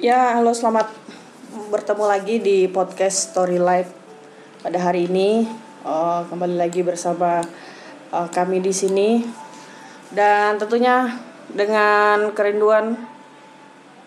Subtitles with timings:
[0.00, 0.96] Ya, halo selamat
[1.68, 3.92] bertemu lagi di podcast Story Life
[4.64, 5.44] pada hari ini.
[5.84, 7.44] Uh, kembali lagi bersama
[8.08, 9.20] uh, kami di sini
[10.08, 11.20] dan tentunya
[11.52, 12.96] dengan kerinduan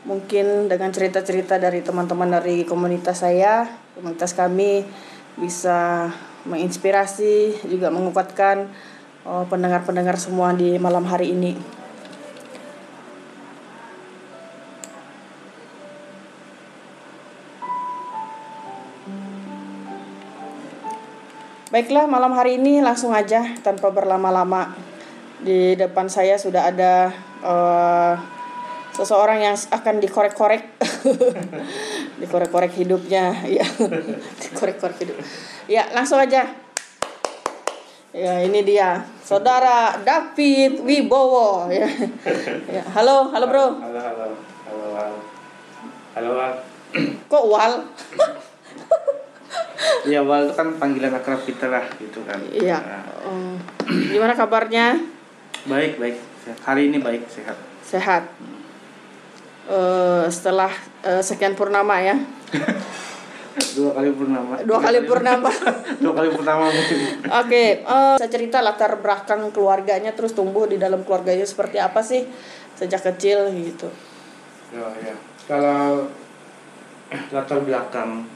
[0.09, 4.81] mungkin dengan cerita-cerita dari teman-teman dari komunitas saya, komunitas kami
[5.37, 6.09] bisa
[6.49, 8.65] menginspirasi juga menguatkan
[9.29, 11.82] uh, pendengar-pendengar semua di malam hari ini.
[21.73, 24.77] Baiklah, malam hari ini langsung aja tanpa berlama-lama.
[25.41, 27.09] Di depan saya sudah ada
[27.41, 28.13] uh,
[28.93, 30.69] seseorang yang akan dikorek-korek.
[32.21, 33.65] dikorek-korek hidupnya, ya.
[34.45, 35.17] dikorek-korek hidup.
[35.65, 36.45] Ya, langsung aja.
[38.13, 39.09] Ya, ini dia.
[39.25, 41.89] Saudara David Wibowo ya.
[42.69, 42.85] ya.
[42.93, 43.81] Halo, halo Bro.
[43.81, 44.25] Halo, halo.
[44.69, 45.13] Halo, Wal.
[46.13, 46.53] Halo, Wal.
[47.25, 47.73] Kok Wal?
[50.03, 52.39] Iya, Wal itu kan panggilan akrab kita lah gitu kan.
[52.51, 52.77] Iya.
[52.79, 53.55] Nah, Um,
[54.11, 54.99] gimana kabarnya?
[55.63, 56.19] baik, baik.
[56.67, 57.55] Hari ini baik, sehat.
[57.79, 58.27] Sehat.
[59.63, 60.67] Eh, setelah
[61.07, 62.19] eh, sekian purnama ya.
[63.79, 64.59] Dua kali purnama.
[64.67, 65.47] Dua kali purnama.
[66.03, 66.97] Dua kali purnama mungkin.
[67.31, 72.27] Oke, eh, saya cerita latar belakang keluarganya terus tumbuh di dalam keluarganya seperti apa sih
[72.75, 73.87] sejak kecil gitu.
[74.75, 75.15] Ya, ya.
[75.47, 76.11] Kalau
[77.31, 78.27] latar belakang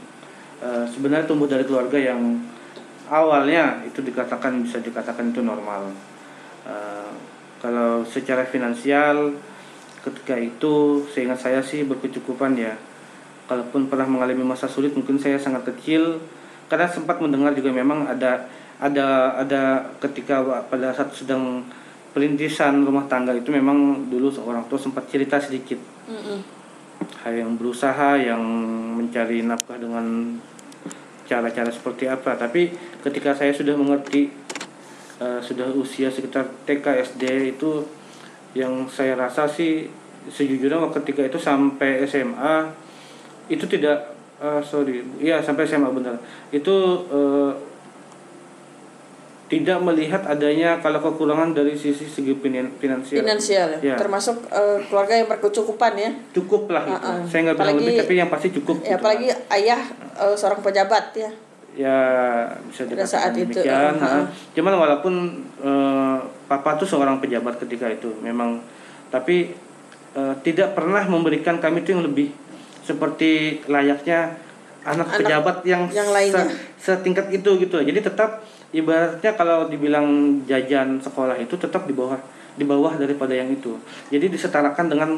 [0.62, 2.40] eh, sebenarnya tumbuh dari keluarga yang
[3.08, 5.92] awalnya itu dikatakan bisa dikatakan itu normal.
[6.68, 7.12] Eh,
[7.58, 9.34] kalau secara finansial
[10.06, 12.76] ketika itu seingat saya sih berkecukupan ya.
[13.48, 16.20] Kalaupun pernah mengalami masa sulit mungkin saya sangat kecil
[16.68, 18.44] karena sempat mendengar juga memang ada
[18.78, 21.64] ada ada ketika pada saat sedang
[22.12, 25.80] perintisan rumah tangga itu memang dulu seorang tua sempat cerita sedikit
[26.10, 26.57] hal
[27.32, 28.42] yang berusaha yang
[28.98, 30.38] mencari nafkah dengan
[31.28, 32.40] cara-cara seperti apa.
[32.40, 32.72] Tapi
[33.04, 34.32] ketika saya sudah mengerti
[35.20, 37.24] eh, sudah usia sekitar TK SD
[37.58, 37.84] itu
[38.56, 39.86] yang saya rasa sih
[40.28, 42.68] sejujurnya waktu ketika itu sampai SMA
[43.48, 46.16] itu tidak eh, sorry iya sampai SMA benar.
[46.50, 47.52] Itu eh,
[49.48, 53.96] tidak melihat adanya kalau kekurangan dari sisi segi finan- finansial Finansial ya.
[53.96, 53.96] Ya.
[53.96, 56.12] Termasuk eh, keluarga yang berkecukupan ya.
[56.36, 57.08] cukup lah gitu.
[57.08, 57.24] Uh-uh.
[57.32, 58.76] Saya nggak bilang lebih tapi yang pasti cukup.
[58.84, 59.00] Ya gitu.
[59.00, 59.82] apalagi ayah
[60.20, 61.32] eh, seorang pejabat ya.
[61.78, 61.98] ya
[62.68, 63.94] bisa Pada dikatakan saat itu, demikian.
[63.96, 64.04] uh-uh.
[64.04, 64.26] nah.
[64.52, 65.14] Cuman walaupun
[65.64, 66.18] eh,
[66.52, 68.60] papa tuh seorang pejabat ketika itu memang
[69.08, 69.56] tapi
[70.12, 72.36] eh, tidak pernah memberikan kami itu yang lebih
[72.84, 74.36] seperti layaknya
[74.84, 76.48] anak, Anak pejabat yang, yang lainnya.
[76.80, 77.80] setingkat itu gitu.
[77.80, 78.44] Jadi tetap
[78.78, 82.18] ibaratnya kalau dibilang jajan sekolah itu tetap di bawah
[82.58, 83.78] di bawah daripada yang itu.
[84.10, 85.10] Jadi disetarakan dengan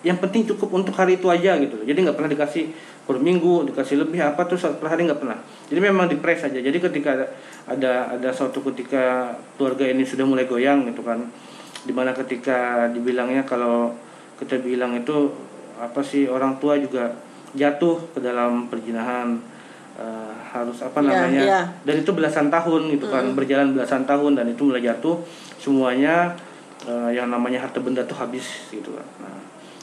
[0.00, 2.72] yang penting cukup untuk hari itu aja gitu jadi nggak pernah dikasih
[3.04, 5.36] per minggu dikasih lebih apa terus per hari nggak pernah.
[5.68, 6.56] Jadi memang dipres aja.
[6.56, 7.26] Jadi ketika ada
[7.68, 11.20] ada ada suatu ketika keluarga ini sudah mulai goyang gitu kan
[11.84, 13.92] di mana ketika dibilangnya kalau
[14.36, 15.32] kita bilang itu
[15.80, 17.12] apa sih orang tua juga
[17.56, 19.40] jatuh ke dalam perjinahan
[19.96, 21.42] eh, harus apa Iya, namanya?
[21.42, 21.60] iya.
[21.82, 25.18] dan itu belasan tahun gitu kan berjalan belasan tahun dan itu mulai jatuh
[25.56, 26.34] semuanya
[26.84, 29.06] eh, yang namanya harta benda tuh habis gitu kan.
[29.22, 29.36] Nah,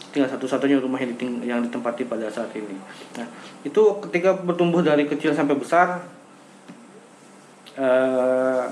[0.07, 2.73] tinggal satu-satunya rumah yang, diting- yang ditempati pada saat ini.
[3.15, 3.27] Nah
[3.61, 6.01] itu ketika bertumbuh dari kecil sampai besar
[7.77, 8.65] eh,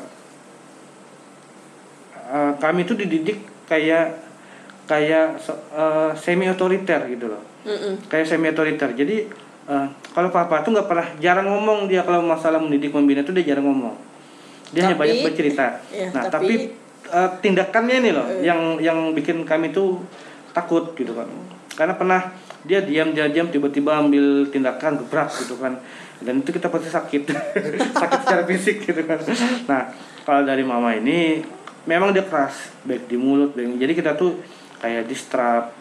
[2.25, 4.23] eh, kami itu dididik kayak
[4.85, 5.41] kayak
[6.15, 7.41] semi otoriter gitu loh.
[7.65, 7.97] Mm-mm.
[8.05, 9.25] kayak semi otoriter jadi
[9.65, 13.55] eh, kalau papa tuh nggak pernah jarang ngomong dia kalau masalah mendidik membina tuh dia
[13.55, 13.95] jarang ngomong.
[14.73, 15.67] Dia hanya Tapi- banyak bercerita.
[15.93, 16.55] ya, nah tapi- tapi,
[17.13, 20.01] eh, tindakannya ini loh yang yang bikin kami tuh
[20.53, 21.29] takut gitu kan.
[21.75, 22.21] Karena pernah
[22.65, 25.77] dia diam dia diam tiba-tiba ambil tindakan gebrak gitu kan.
[26.21, 27.21] Dan itu kita pasti sakit.
[28.01, 29.19] Sakit secara fisik gitu kan.
[29.67, 29.91] Nah
[30.23, 31.43] kalau dari mama ini
[31.85, 32.71] memang dia keras.
[32.87, 34.39] Baik di mulut baik jadi kita tuh
[34.79, 35.73] kayak distrap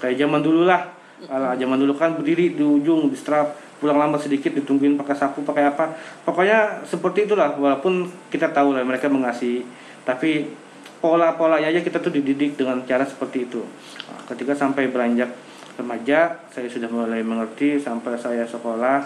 [0.00, 0.95] kayak zaman dulu lah
[1.32, 5.72] Alah, zaman dulu kan berdiri di ujung distrap pulang lambat sedikit ditungguin pakai sapu pakai
[5.72, 5.96] apa.
[6.28, 9.64] Pokoknya seperti itulah walaupun kita tahu lah mereka mengasihi
[10.04, 10.48] tapi
[11.00, 13.64] pola-polanya aja kita tuh dididik dengan cara seperti itu.
[14.06, 15.32] Nah, ketika sampai beranjak
[15.76, 19.04] remaja saya sudah mulai mengerti sampai saya sekolah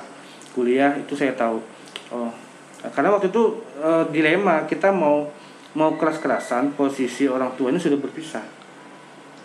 [0.54, 1.58] kuliah itu saya tahu.
[2.10, 2.50] Oh
[2.88, 5.28] karena waktu itu eh, dilema kita mau
[5.76, 8.42] mau keras-kerasan posisi orang tua ini sudah berpisah.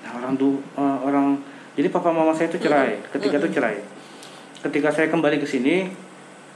[0.08, 1.36] Nah orang tuh eh, orang
[1.75, 3.77] jadi papa mama saya itu cerai ketika itu cerai.
[4.63, 5.92] Ketika saya kembali ke sini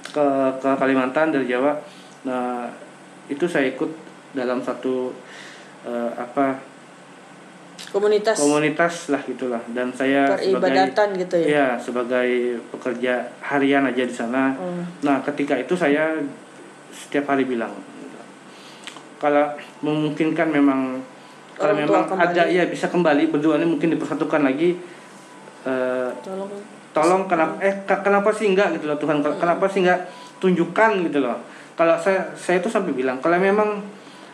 [0.10, 0.25] ke
[0.57, 1.75] ke Kalimantan dari Jawa
[2.25, 2.68] nah
[3.30, 3.92] itu saya ikut
[4.33, 5.13] dalam satu
[5.86, 6.57] eh, apa
[7.94, 8.39] komunitas.
[8.39, 9.62] komunitas lah gitulah.
[9.69, 11.48] Dan saya peribadatan sebagai gitu ya?
[11.48, 12.30] Ya sebagai
[12.74, 13.13] pekerja
[13.44, 14.56] harian aja di sana.
[14.56, 14.83] Hmm.
[15.04, 16.15] nah ketika itu saya
[16.89, 17.72] setiap hari bilang
[19.19, 19.51] kalau
[19.83, 21.04] memungkinkan memang
[21.60, 22.24] kalau Orang memang kembali.
[22.31, 24.80] ada ya bisa kembali berdua ini mungkin dipersatukan lagi
[25.64, 26.50] eh, tolong.
[26.90, 29.20] tolong kenapa eh kenapa sih enggak gitu loh Tuhan?
[29.20, 29.36] Hmm.
[29.36, 30.00] kenapa sih enggak
[30.38, 31.38] tunjukkan gitu loh?
[31.74, 33.80] Kalau saya saya itu sampai bilang kalau memang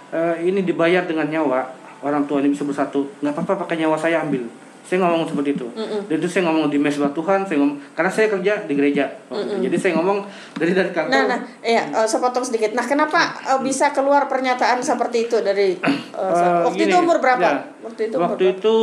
[0.10, 1.62] eh, ini dibayar dengan nyawa
[2.02, 4.46] orang tua ini bisa bersatu nggak apa-apa pakai nyawa saya ambil.
[4.86, 5.66] Saya ngomong seperti itu.
[5.74, 6.06] Mm-mm.
[6.06, 9.74] dan itu saya ngomong di mesbah Tuhan saya ngomong karena saya kerja di gereja jadi
[9.82, 11.10] saya ngomong dari dari kantor.
[11.10, 12.70] Nah, nah, iya, eh, saya potong sedikit.
[12.78, 15.74] Nah, kenapa eh, bisa keluar pernyataan seperti itu dari
[16.16, 17.42] Eh, waktu gini, itu umur berapa?
[17.42, 17.54] ya.
[17.82, 18.76] Waktu itu umur waktu itu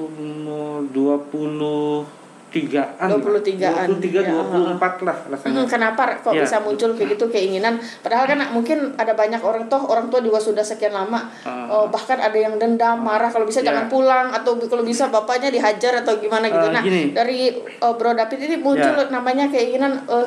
[0.00, 6.40] umur 23-an 23-an, 23 ya, 24 lah rasanya Hmm, kenapa kok Ya.
[6.42, 7.76] bisa muncul kayak gitu keinginan?
[8.00, 11.66] Padahal kan mungkin ada banyak orang toh orang tua juga sudah sekian lama, Ah.
[11.68, 13.68] oh, bahkan ada yang dendam, marah kalau bisa Ya.
[13.68, 16.62] jangan pulang atau kalau bisa bapaknya dihajar atau gimana gitu.
[16.62, 17.10] Ah, nah gini.
[17.12, 19.06] dari eh, Bro David ini muncul Ya.
[19.08, 20.26] namanya keinginan eh,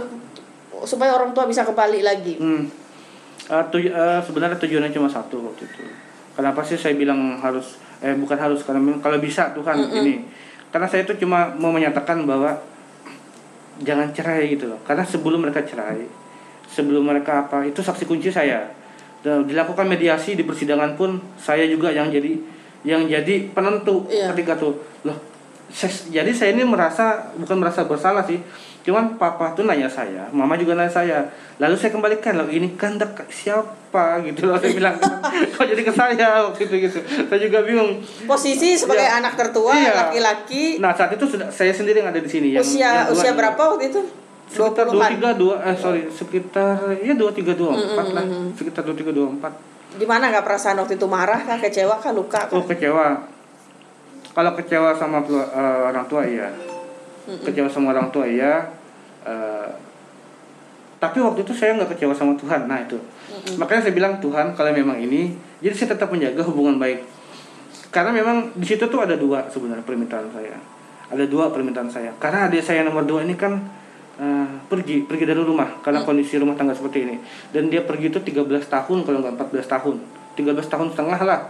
[0.83, 2.33] supaya orang tua bisa kembali lagi.
[2.37, 2.63] Hmm.
[3.43, 5.81] Eh, tuj- eh, sebenarnya tujuannya cuma satu waktu itu.
[6.31, 10.25] Kenapa sih saya bilang harus eh bukan harus karena memang kalau bisa Tuhan ini.
[10.71, 12.55] Karena saya itu cuma mau menyatakan bahwa
[13.79, 14.79] jangan cerai gitu loh.
[14.81, 16.05] Karena sebelum mereka cerai,
[16.65, 18.69] sebelum mereka apa, itu saksi kunci saya.
[19.21, 22.33] Dan dilakukan mediasi di persidangan pun saya juga yang jadi
[22.81, 24.33] yang jadi penentu Iya.
[24.33, 24.73] ketika tuh.
[25.05, 25.17] Loh,
[25.69, 28.41] saya- jadi saya ini merasa bukan merasa bersalah sih.
[28.81, 31.17] Cuman papa tuh nanya saya, mama juga nanya saya.
[31.57, 34.97] Lalu saya kembalikan loh, ini kehendak siapa gitu loh saya bilang.
[35.53, 36.97] Kok jadi ke saya waktu itu gitu.
[36.99, 38.01] Saya juga bingung.
[38.25, 39.21] Posisi sebagai Iya.
[39.21, 39.93] anak tertua, Iya.
[39.95, 43.13] laki-laki, Nah, saat itu sudah saya sendiri yang ada di sini yang usia yang dua-
[43.13, 44.01] usia berapa waktu itu?
[44.49, 45.11] Sekitar 20-an.
[45.15, 48.25] 23 2 eh sorry, sekitar ya 23 24 lah.
[48.51, 49.53] Sekitar 23 24.
[49.91, 52.57] Di mana nggak perasaan waktu itu marah kah, kecewa kah, luka kah?
[52.57, 53.29] Oh, kecewa.
[54.31, 55.45] Kalau kecewa sama eh,
[55.85, 56.49] orang tua iya.
[57.25, 58.65] Kecewa sama orang tua iya.
[59.21, 59.69] Eh,
[61.01, 62.69] tapi waktu itu saya nggak kecewa sama Tuhan.
[62.69, 62.93] Nah, itu.
[63.57, 67.01] Makanya saya bilang Tuhan kalau memang ini, jadi saya tetap menjaga hubungan baik.
[67.89, 70.61] Karena memang di situ tuh ada dua sebenarnya permintaan saya.
[71.09, 72.13] Ada dua permintaan saya.
[72.21, 73.57] Karena adik saya nomor dua ini kan
[74.21, 77.17] eh, pergi pergi dari rumah karena kondisi rumah tangga seperti ini.
[77.49, 79.95] Dan dia pergi itu 13 tahun kalau nggak 14 tahun.
[80.37, 81.49] 13 tahun setengah lah.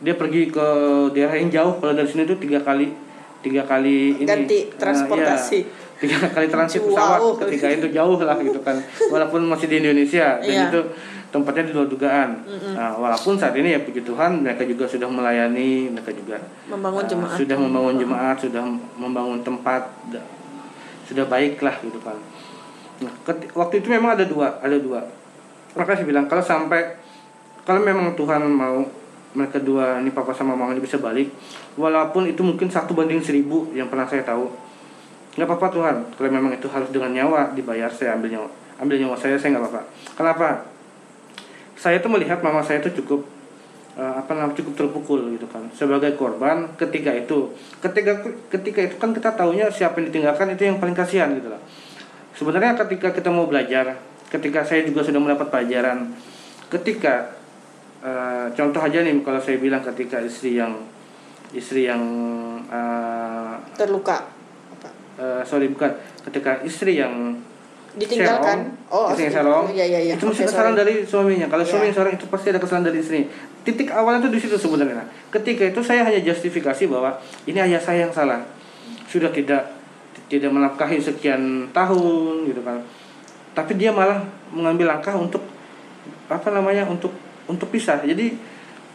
[0.00, 0.66] Dia pergi ke
[1.12, 1.76] daerah yang jauh.
[1.84, 3.09] Kalau dari sini tuh tiga kali
[3.40, 5.58] tiga kali ini Ganti eh, transportasi.
[5.58, 6.88] iya, tiga kali transit Wow.
[6.90, 8.76] pesawat ketika itu jauh lah gitu kan
[9.12, 10.64] walaupun masih di Indonesia dan Iya.
[10.66, 10.80] itu
[11.30, 12.30] tempatnya di luar dugaan
[12.72, 17.08] nah, walaupun saat ini ya puji Tuhan mereka juga sudah melayani mereka juga Membangun uh,
[17.08, 17.36] jemaat.
[17.36, 18.62] sudah membangun jemaat sudah
[18.94, 20.26] membangun tempat da-
[21.04, 22.18] sudah baik lah gitu kan
[22.98, 23.12] nah,
[23.54, 25.06] waktu itu memang ada dua ada dua
[25.70, 26.98] maka saya bilang kalau sampai
[27.62, 28.82] kalau memang Tuhan mau
[29.32, 31.30] mereka dua ini papa sama mama ini bisa balik.
[31.78, 34.50] Walaupun itu mungkin satu banding seribu yang pernah saya tahu.
[35.38, 35.96] Nggak apa-apa Tuhan.
[36.18, 38.50] Kalau memang itu harus dengan nyawa dibayar saya ambil nyawa.
[38.82, 39.82] Ambil nyawa saya saya nggak apa-apa.
[40.18, 40.48] Kenapa?
[41.78, 43.24] Saya tuh melihat mama saya itu cukup
[43.94, 45.62] eh, apa namanya cukup terpukul gitu kan.
[45.70, 47.54] Sebagai korban ketika itu.
[47.78, 51.62] Ketika ketika itu kan kita taunya siapa yang ditinggalkan itu yang paling kasihan gitu loh.
[52.34, 56.14] Sebenarnya ketika kita mau belajar ketika saya juga sudah mendapat pelajaran
[56.70, 57.34] ketika
[58.00, 60.72] eh, contoh aja nih kalau saya bilang ketika istri yang
[61.52, 62.00] istri yang
[62.70, 64.28] eh, Terluka.
[64.72, 64.88] Apa?
[65.20, 65.90] eh, sorry bukan
[66.28, 67.36] ketika istri yang
[67.90, 68.70] Ditinggalkan.
[68.86, 70.14] Serong, istri yang serong, Iya iya iya.
[70.14, 70.80] itu Oke, kesalahan sorry.
[70.86, 71.46] dari suaminya.
[71.50, 71.70] Kalau Iya.
[71.74, 73.26] suami yang serong itu pasti ada kesalahan dari istri.
[73.66, 75.02] Titik awalnya itu di situ sebenarnya.
[75.34, 77.18] Ketika itu saya hanya justifikasi bahwa
[77.50, 78.46] ini ayah saya yang salah.
[79.10, 79.74] Sudah tidak
[80.30, 82.78] tidak menafkahi sekian tahun gitu kan.
[83.58, 84.22] Tapi dia malah
[84.54, 85.42] mengambil langkah untuk
[86.30, 87.10] apa namanya untuk
[87.46, 88.02] untuk pisah.
[88.02, 88.36] Jadi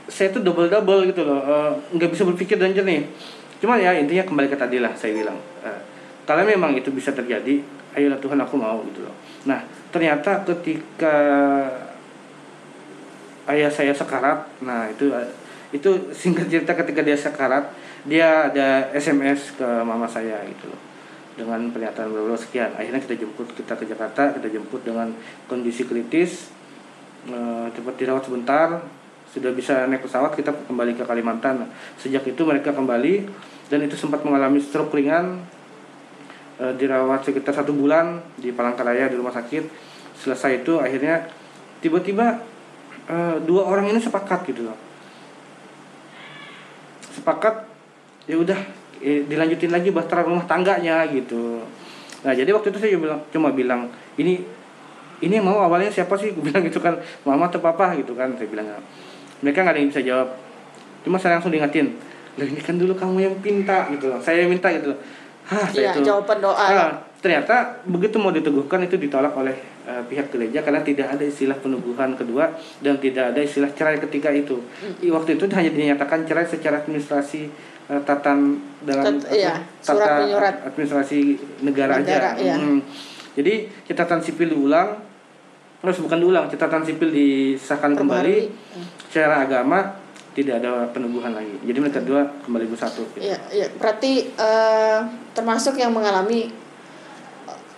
[0.05, 3.09] saya itu double double gitu loh, Eh, nggak bisa berpikir dan jernih.
[3.57, 5.37] Cuman ya intinya kembali ke tadi lah saya bilang.
[5.65, 5.79] Eh,
[6.25, 7.61] kalau memang itu bisa terjadi,
[7.97, 9.15] ayolah Tuhan aku mau gitu loh.
[9.49, 11.15] Nah ternyata ketika
[13.49, 15.09] ayah saya sekarat, nah itu
[15.73, 17.73] itu singkat cerita ketika dia sekarat,
[18.05, 20.81] dia ada SMS ke mama saya gitu loh
[21.35, 22.71] dengan pernyataan berapa sekian.
[22.79, 25.11] Akhirnya kita jemput kita ke Jakarta, kita jemput dengan
[25.51, 26.54] kondisi kritis,
[27.29, 28.81] eh, cepat dirawat sebentar,
[29.35, 31.67] sudah bisa naik pesawat kita kembali ke Kalimantan.
[31.99, 33.27] Sejak itu mereka kembali
[33.67, 35.43] dan itu sempat mengalami stroke ringan,
[36.61, 39.67] eh, dirawat sekitar satu bulan di Palangkaraya di rumah sakit.
[40.15, 41.27] Selesai itu akhirnya
[41.83, 42.39] tiba-tiba
[43.11, 44.77] eh, dua orang ini sepakat gitu loh.
[47.11, 47.67] Sepakat
[48.25, 48.57] ya udah
[49.03, 51.59] eh, dilanjutin lagi bahtera rumah tangganya gitu.
[52.23, 52.95] Nah jadi waktu itu saya
[53.29, 54.41] cuma bilang ini
[55.25, 56.31] ini mau awalnya siapa sih?
[56.31, 58.69] Gue bilang gitu kan mama atau papa gitu kan saya bilang
[59.37, 60.29] mereka nggak ada yang bisa jawab
[61.01, 61.93] cuma saya langsung diingatin
[62.33, 64.99] lah ini kan dulu kamu yang minta gitu loh saya yang minta gitu loh
[65.45, 66.57] Hah, saya Iya, itu jawaban doa.
[66.57, 67.53] Ah, ternyata
[67.85, 69.53] begitu mau diteguhkan itu ditolak oleh
[69.83, 74.33] eh, pihak gereja karena tidak ada istilah penubuhan kedua dan tidak ada istilah cerai ketika
[74.33, 74.57] itu.
[74.99, 77.45] I- Waktu itu hanya dinyatakan cerai secara administrasi
[77.85, 80.55] eh, tatan dalam Tat- iya, surat menyurat.
[80.65, 81.19] administrasi
[81.61, 82.41] negara, Negara, aja.
[82.41, 82.57] iya.
[82.57, 82.81] Mm.
[83.37, 83.53] Jadi
[83.85, 84.97] catatan sipil diulang,
[85.79, 89.07] terus bukan diulang, catatan sipil disahkan kembali Perbarui.
[89.09, 89.79] secara agama
[90.33, 91.55] tidak ada penubuhan lagi.
[91.63, 93.07] Jadi mereka dua kembali bersatu.
[93.13, 93.23] gitu.
[93.23, 93.67] Iya, iya.
[93.71, 94.99] Berarti eh,
[95.31, 96.51] termasuk yang mengalami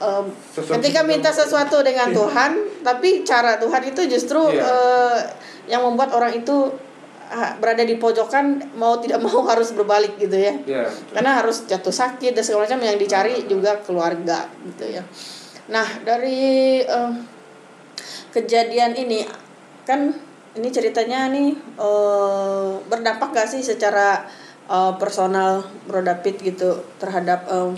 [0.01, 0.23] eh,
[0.55, 4.65] Sesuatu ketika minta sesuatu dengan Tuhan, tapi cara Tuhan itu justru Iya.
[4.65, 5.17] eh,
[5.69, 6.73] yang membuat orang itu
[7.59, 10.55] berada di pojokan mau tidak mau harus berbalik gitu ya.
[10.63, 10.87] Iya.
[11.11, 15.03] Karena harus jatuh sakit dan segala macam yang dicari juga keluarga gitu ya.
[15.67, 17.11] Nah, dari eh,
[18.37, 19.25] kejadian ini
[19.89, 20.13] kan
[20.53, 24.29] ini ceritanya nih eh, berdampak gak sih secara
[24.69, 27.73] eh, personal Bro David gitu terhadap eh,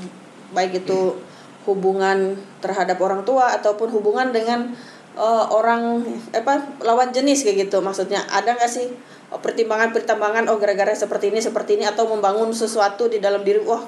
[0.52, 1.16] baik itu
[1.64, 4.76] hubungan terhadap orang tua ataupun hubungan dengan
[5.16, 6.04] eh, orang
[6.36, 8.20] apa lawan jenis kayak gitu maksudnya?
[8.28, 8.92] Ada nggak sih
[9.30, 13.86] pertimbangan-pertimbangan oh gara-gara seperti ini seperti ini atau membangun sesuatu di dalam diri wah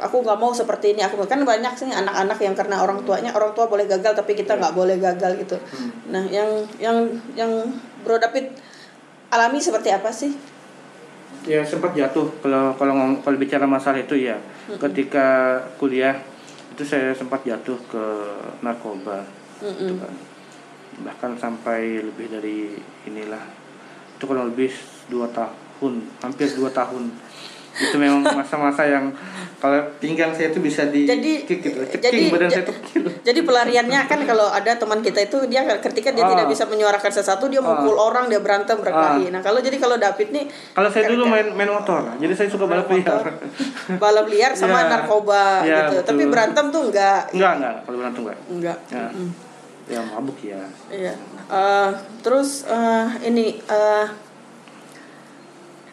[0.00, 1.04] aku nggak mau seperti ini.
[1.04, 4.56] Aku kan banyak sih anak-anak yang karena orang tuanya orang tua boleh gagal tapi kita
[4.56, 5.56] nggak boleh gagal gitu.
[6.08, 6.48] Nah yang
[6.80, 7.04] yang
[7.36, 7.52] yang
[8.02, 8.50] Bro David
[9.30, 10.32] alami seperti apa sih?
[11.46, 14.40] Ya sempat jatuh kalau kalau ngom- kalau bicara masalah itu ya.
[14.66, 16.16] Ketika kuliah
[16.72, 18.04] itu saya sempat jatuh ke
[18.60, 19.24] narkoba.
[19.60, 20.14] Gitu kan.
[21.00, 22.76] bahkan sampai lebih dari
[23.08, 23.40] inilah.
[24.18, 24.68] Itu kurang lebih
[25.08, 27.08] dua tahun hampir dua tahun
[27.82, 29.08] itu memang masa-masa yang
[29.56, 33.02] kalau pinggang saya itu bisa di Jadi- kick gitu ceking jadi- badan saya tuh kecil
[33.20, 36.30] Jadi pelariannya kan kalau ada teman kita itu dia ketika dia Ah.
[36.30, 39.28] tidak bisa menyuarakan sesuatu dia mukul orang dia berantem berkelahi.
[39.28, 42.48] Nah kalau jadi kalau David nih kalau saya dulu ketika- main main motor jadi saya
[42.48, 43.20] suka balap liar
[44.02, 44.88] balap liar sama Iya.
[44.90, 45.94] narkoba Iya, gitu.
[45.94, 46.08] betul.
[46.08, 48.78] Tapi berantem tuh enggak enggak enggak kalau berantem enggak enggak.
[48.88, 49.04] ya,
[49.86, 51.12] ya mabuk ya Iya.
[51.46, 51.88] Eh,
[52.20, 54.06] terus eh, ini eh,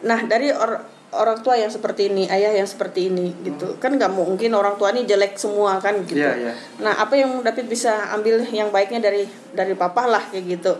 [0.00, 3.80] nah dari or- orang tua yang seperti ini, ayah yang seperti ini gitu.
[3.80, 6.20] Kan nggak mungkin orang tua ini jelek semua kan gitu.
[6.20, 6.52] Iya, iya.
[6.84, 9.24] Nah, apa yang David bisa ambil yang baiknya dari
[9.56, 10.72] dari papa lah kayak gitu.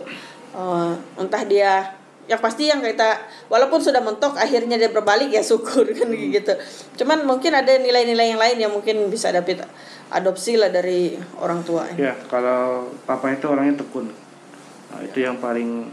[0.53, 1.97] Eh, entah dia
[2.29, 3.17] yang pasti yang kita
[3.49, 6.29] walaupun sudah mentok akhirnya dia berbalik ya syukur kan Hmm.
[6.29, 6.53] gitu.
[7.01, 9.65] Cuman mungkin ada nilai-nilai yang lain yang mungkin bisa David
[10.13, 11.89] adopsi lah dari orang tua.
[11.97, 14.13] Ya, kalau papa itu orangnya tekun.
[14.93, 15.89] Nah, itu yang paling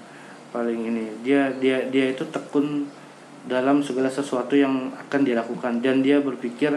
[0.52, 1.24] paling ini.
[1.24, 2.84] Dia dia dia itu tekun
[3.46, 5.78] dalam segala sesuatu yang akan dia lakukan.
[5.78, 6.74] Dan dia berpikir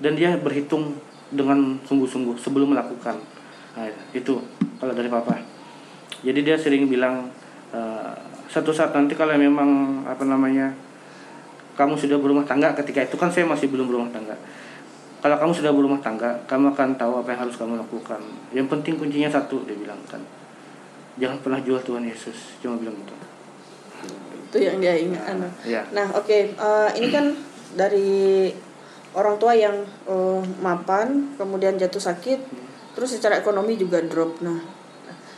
[0.00, 0.96] dan dia berhitung
[1.32, 3.16] dengan sungguh-sungguh sebelum melakukan.
[3.76, 4.40] Nah, itu
[4.80, 5.36] kalau dari papa.
[6.24, 7.28] Jadi dia sering bilang
[7.72, 8.14] eh,
[8.48, 10.72] satu saat nanti kalau memang apa namanya
[11.76, 14.36] kamu sudah berumah tangga ketika itu kan saya masih belum berumah tangga.
[15.20, 18.20] Kalau kamu sudah berumah tangga kamu akan tahu apa yang harus kamu lakukan.
[18.56, 20.22] Yang penting kuncinya satu dia bilang kan.
[21.16, 22.60] Jangan pernah jual Tuhan Yesus.
[22.60, 23.16] Cuma bilang gitu
[24.46, 25.48] itu yang dia ingat anu.
[25.66, 27.34] ya Nah, oke, eh, ini kan
[27.74, 28.50] dari
[29.12, 29.74] orang tua yang
[30.06, 32.38] eh, mapan, kemudian jatuh sakit,
[32.94, 34.38] terus secara ekonomi juga drop.
[34.40, 34.58] Nah,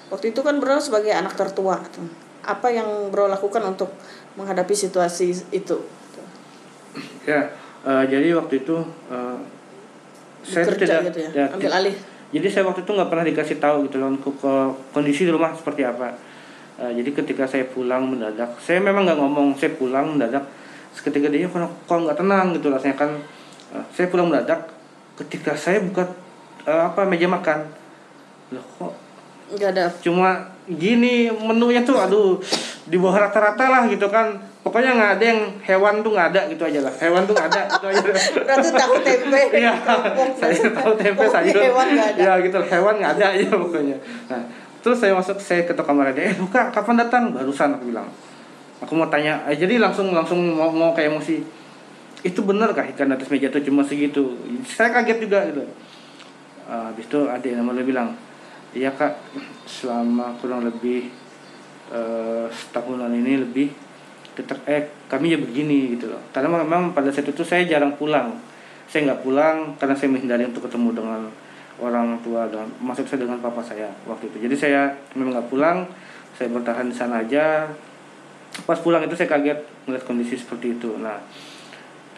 [0.08, 1.80] waktu itu kan Bro sebagai anak tertua,
[2.42, 3.92] apa yang Bro lakukan untuk
[4.36, 5.78] menghadapi situasi itu?
[7.28, 7.44] ya
[7.84, 8.76] eh, jadi waktu itu
[9.12, 9.38] eh,
[10.40, 11.96] saya Bekerja tidak gitu ya, ya, ambil alih.
[12.32, 15.52] jadi saya waktu itu nggak pernah dikasih tahu gitu loh ke, ke- kondisi di rumah
[15.52, 16.16] seperti apa
[16.78, 20.46] Eh, jadi ketika saya pulang mendadak saya memang nggak ngomong saya pulang mendadak
[20.94, 23.10] ketika dia kok kok nggak tenang gitu rasanya kan
[23.68, 24.64] Eh, saya pulang mendadak
[25.18, 26.06] ketika saya buka
[26.64, 27.68] eh, apa meja makan
[28.48, 28.94] loh kok
[29.48, 29.84] Enggak ada.
[30.00, 32.36] cuma gini menunya tuh aduh
[32.84, 36.62] di bawah rata-rata lah gitu kan pokoknya nggak ada yang hewan tuh nggak ada gitu
[36.64, 38.00] aja lah hewan tuh nggak ada gitu aja
[38.48, 39.40] Berarti tahu tempe.
[39.52, 39.72] Iya,
[40.36, 41.60] saya tahu tempe sayur.
[41.60, 42.20] Hewan nggak ada.
[42.20, 43.96] Ya gitu, hewan nggak ada ya pokoknya.
[44.28, 44.42] Nah,
[44.88, 47.28] terus saya masuk, saya ketok kamar dia, eh buka, kapan datang?
[47.36, 48.08] Barusan aku bilang.
[48.80, 51.44] Aku mau tanya, eh, jadi langsung langsung mau, mau kayak emosi.
[52.24, 54.32] Itu benar kah ikan atas meja itu cuma segitu?
[54.64, 55.60] Saya kaget juga gitu.
[56.64, 58.08] Ah, habis itu adik namanya bilang,
[58.72, 59.12] iya kak,
[59.68, 61.12] selama kurang lebih
[61.92, 63.68] eh, setahunan ini lebih
[64.38, 68.38] kita eh kami ya begini gitu loh karena memang pada saat itu saya jarang pulang
[68.86, 71.20] saya nggak pulang karena saya menghindari untuk ketemu dengan
[71.78, 74.50] orang tua dan maksud saya dengan papa saya waktu itu.
[74.50, 75.86] Jadi saya memang nggak pulang
[76.34, 77.70] saya bertahan di sana aja.
[78.66, 80.98] Pas pulang itu saya kaget melihat kondisi seperti itu.
[80.98, 81.18] Nah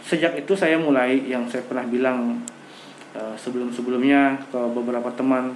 [0.01, 2.41] sejak itu saya mulai yang saya pernah bilang
[3.37, 5.51] sebelum sebelumnya ke beberapa teman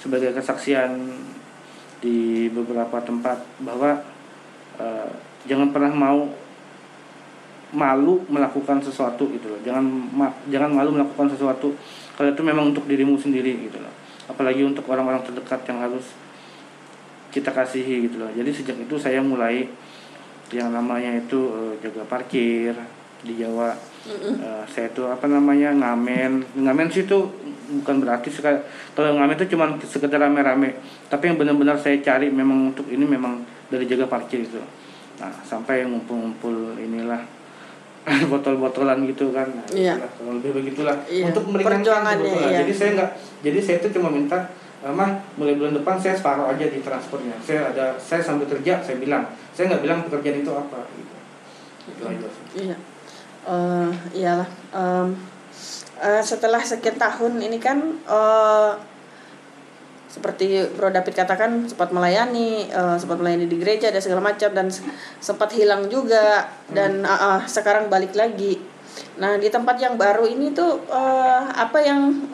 [0.00, 0.96] sebagai kesaksian
[2.04, 3.96] di beberapa tempat bahwa
[4.76, 5.08] eh,
[5.48, 6.28] jangan pernah mau
[7.74, 9.60] malu melakukan sesuatu gitu loh.
[9.66, 11.74] Jangan ma- jangan malu melakukan sesuatu
[12.14, 13.90] kalau itu memang untuk dirimu sendiri gitu loh.
[14.30, 16.14] Apalagi untuk orang-orang terdekat yang harus
[17.34, 18.30] kita kasihi gitu loh.
[18.30, 19.66] Jadi sejak itu saya mulai
[20.54, 22.72] yang namanya itu eh, jaga parkir
[23.26, 23.74] di Jawa.
[24.06, 26.62] Eh, saya itu apa namanya ngamen.
[26.62, 27.18] Ngamen sih itu
[27.82, 28.30] bukan berarti
[28.94, 30.78] kalau ngamen itu cuma sekedar rame-rame.
[31.10, 34.62] Tapi yang benar-benar saya cari memang untuk ini memang dari jaga parkir itu.
[35.18, 37.43] Nah sampai ngumpul-ngumpul inilah
[38.32, 39.94] botol-botolan gitu kan nah, Iya.
[40.14, 42.60] kurang lebih begitulah Iya, untuk meringankan iya.
[42.60, 44.38] jadi saya nggak jadi saya itu cuma minta
[44.84, 48.76] "Eh, mah mulai bulan depan saya separuh aja di transportnya saya ada saya sambil kerja
[48.78, 51.14] saya bilang saya nggak bilang pekerjaan itu apa gitu
[51.84, 52.28] itu aja.
[52.54, 52.76] Iya.
[53.44, 54.48] Eh, iyalah.
[54.72, 55.08] Em,
[55.98, 58.70] eh, setelah sekian tahun ini kan eh,
[60.14, 64.70] seperti Bro David katakan sempat melayani, eh, sempat melayani di gereja dan segala macam dan
[65.18, 68.62] sempat hilang juga dan ah, ah, sekarang balik lagi.
[69.18, 72.30] Nah di tempat yang baru ini tuh eh, apa yang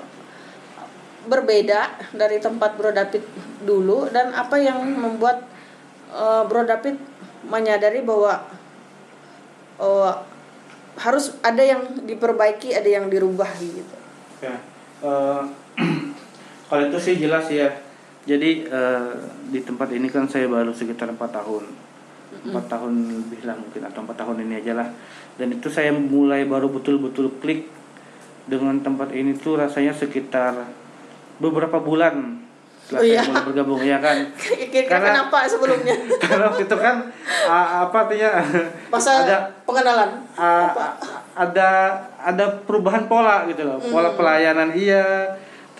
[1.24, 3.24] berbeda dari tempat Bro David
[3.64, 5.40] dulu dan apa yang membuat
[6.12, 7.00] eh, Bro David
[7.48, 8.44] menyadari bahwa
[9.80, 10.12] oh,
[11.00, 13.96] harus ada yang diperbaiki, ada yang dirubah gitu.
[14.44, 14.60] Ya,
[15.00, 15.42] eh,
[16.70, 17.66] kalau itu sih jelas ya.
[18.22, 19.10] Jadi eh,
[19.48, 21.64] di tempat ini kan saya baru sekitar empat tahun,
[22.46, 22.92] empat tahun
[23.24, 24.88] lebih lah mungkin atau empat tahun ini aja lah.
[25.34, 27.66] Dan itu saya mulai baru betul-betul klik
[28.44, 30.68] dengan tempat ini tuh rasanya sekitar
[31.38, 32.38] beberapa bulan
[32.80, 33.22] setelah Oh, iya.
[33.22, 34.16] saya mulai bergabung ya kan.
[34.90, 35.94] Karena- kenapa sebelumnya?
[36.22, 36.96] Karena waktu itu kan
[37.46, 38.30] ah, apa artinya
[38.92, 40.10] Masa ada pengenalan?
[40.34, 40.86] Ah, Apa?
[41.30, 41.68] ada
[42.20, 45.24] ada perubahan pola gitu loh pola pelayanan iya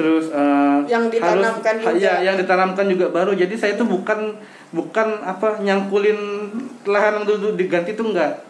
[0.00, 2.00] terus eh, Yang ditanamkan harus, juga.
[2.00, 3.36] iya yang ditanamkan juga baru.
[3.36, 4.40] Jadi saya itu bukan
[4.72, 6.18] bukan apa nyangkulin
[6.88, 7.52] lahan yang dulu.
[7.60, 8.48] Diganti itu enggak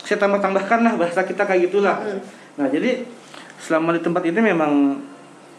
[0.00, 2.00] saya tambah tambahkan lah bahasa kita kayak gitulah.
[2.56, 3.04] Nah jadi
[3.60, 4.98] selama di tempat ini memang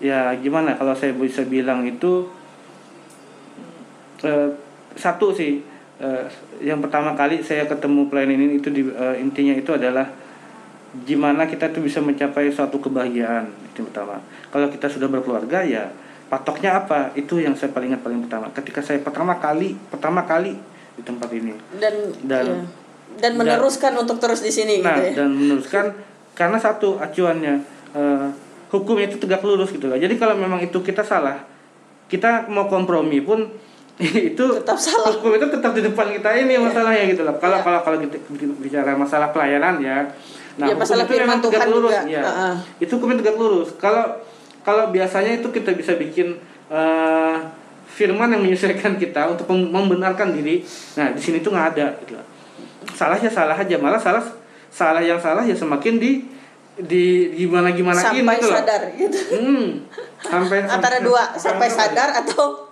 [0.01, 0.73] ya gimana?
[0.75, 2.27] Kalau saya bisa bilang itu
[4.25, 4.49] eh,
[4.97, 5.62] satu sih.
[6.01, 6.25] Eh,
[6.65, 10.10] yang pertama kali saya ketemu pelayan ini itu di, eh, intinya itu adalah
[10.93, 15.88] gimana kita tuh bisa mencapai suatu kebahagiaan itu pertama kalau kita sudah berkeluarga ya
[16.27, 20.56] patoknya apa itu yang saya paling ingat paling pertama ketika saya pertama kali pertama kali
[20.91, 22.67] di tempat ini Dan Dan- iya.
[23.17, 25.13] dan meneruskan untuk terus di sini nah gitu ya.
[25.17, 25.86] dan meneruskan
[26.34, 27.56] karena satu acuannya
[27.91, 28.27] eh,
[28.69, 31.39] hukum itu tegak lurus gitu loh jadi kalau memang itu kita salah
[32.08, 33.47] kita mau kompromi pun
[34.01, 35.08] itu Tetap salah.
[35.10, 37.63] hukum itu tetap di depan kita ini masalahnya gitu loh kalau Iya.
[37.63, 38.15] kalau kalau kita
[38.58, 40.04] bicara masalah pelayanan ya
[40.63, 42.02] Ya, hukum masalah itu memang firman tegak Tuhan lurus juga.
[42.08, 42.54] ya Heeh.
[42.80, 44.04] itu hukumnya tegak lurus kalau
[44.62, 46.28] kalau biasanya itu kita bisa bikin
[46.67, 47.36] eh,
[47.88, 50.62] firman yang menyesuaikan kita untuk mem- membenarkan diri
[50.93, 52.26] nah di sini tuh nggak ada gitu loh.
[52.91, 54.21] salah ya salah aja malah salah
[54.67, 56.12] salah yang salah ya semakin di
[56.74, 58.56] di gimana gimana sampai gitu loh.
[58.56, 59.19] sadar gitu.
[59.30, 59.65] Hmm,
[60.17, 62.71] sampai Antara dua, sampai sadar atau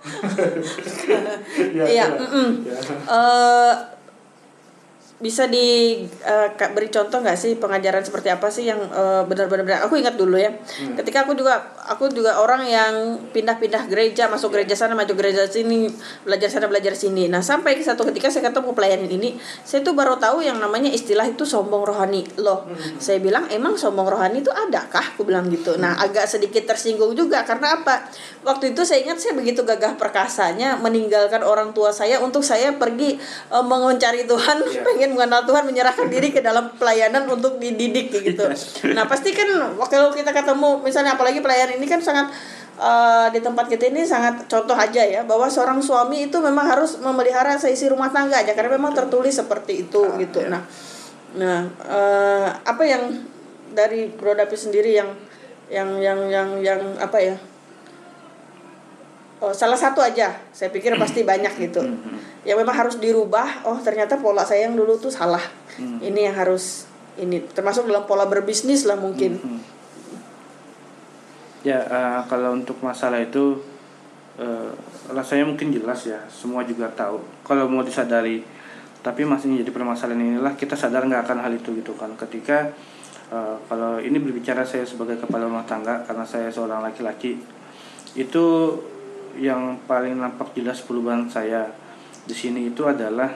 [1.70, 2.06] Ya, Iya, ya.
[2.10, 2.48] mm-mm.
[2.64, 2.78] Ya.
[3.06, 3.72] Eh,
[5.20, 6.00] bisa di
[6.50, 10.34] Kak, beri contoh nggak sih pengajaran seperti apa sih yang eh, benar-benar aku ingat dulu
[10.34, 10.96] ya Hmm.
[10.96, 12.92] ketika aku juga aku juga orang yang
[13.28, 14.64] pindah-pindah gereja masuk Iya.
[14.64, 18.48] gereja sana masuk gereja sini belajar sana belajar sini nah sampai ke satu ketika saya
[18.48, 22.96] ketemu pelayanan ini saya tuh baru tahu yang namanya istilah itu sombong rohani loh Hmm.
[22.96, 27.44] saya bilang emang sombong rohani itu adakah aku bilang gitu nah agak sedikit tersinggung juga
[27.44, 28.08] karena apa
[28.40, 33.20] waktu itu saya ingat saya begitu gagah perkasanya meninggalkan orang tua saya untuk saya pergi
[33.50, 34.80] eh, mencari Tuhan Iya.
[34.80, 38.44] pengen mengenal Tuhan menyerahkan diri ke dalam pelayanan untuk dididik gitu.
[38.94, 39.46] Nah pasti kan
[39.90, 42.30] kalau kita ketemu misalnya apalagi pelayanan ini kan sangat
[42.80, 46.96] eh, di tempat kita ini sangat contoh aja ya bahwa seorang suami itu memang harus
[47.02, 50.46] memelihara seisi rumah tangga aja karena memang tertulis seperti itu gitu.
[50.48, 50.62] nah
[51.30, 53.22] nah eh, apa yang
[53.70, 55.14] dari Bro Dapi sendiri yang
[55.70, 57.36] yang yang yang yang apa ya?
[59.40, 61.80] Oh, salah satu aja, saya pikir pasti banyak gitu.
[62.44, 63.68] Yang memang harus dirubah.
[63.68, 65.42] Oh, ternyata pola saya yang dulu tuh salah.
[65.80, 66.88] Ini yang harus
[67.20, 69.36] ini termasuk dalam pola berbisnis lah mungkin.
[69.36, 69.60] Hmm.
[71.60, 73.60] Ya eh, kalau untuk masalah itu
[74.40, 74.72] eh,
[75.12, 77.20] rasanya mungkin jelas ya, semua juga tahu.
[77.44, 78.40] Kalau mau disadari,
[79.04, 82.16] tapi masih jadi permasalahan inilah kita sadar nggak akan hal itu gitu kan.
[82.16, 82.72] Ketika
[83.28, 87.36] eh, kalau ini berbicara saya sebagai kepala rumah tangga karena saya seorang laki-laki
[88.18, 88.46] itu
[89.38, 91.70] yang paling nampak jelas perubahan saya
[92.30, 93.34] di sini itu adalah